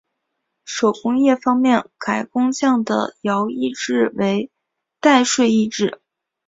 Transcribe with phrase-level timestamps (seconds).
[0.65, 4.49] 手工业方面改工匠的徭役制为
[4.99, 6.01] 代税役制。